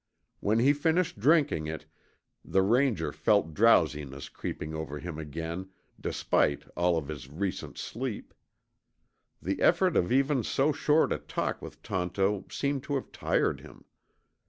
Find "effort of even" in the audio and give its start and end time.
9.61-10.43